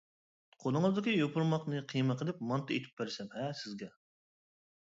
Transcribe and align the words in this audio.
-قولىڭىزدىكى 0.53 1.13
يوپۇرماقنى 1.17 1.83
قىيما 1.93 2.17
قىلىپ 2.23 2.41
مانتا 2.55 2.75
ئېتىپ 2.77 2.99
بەرسەم 3.03 3.31
ھە 3.37 3.47
سىزگە! 3.63 3.95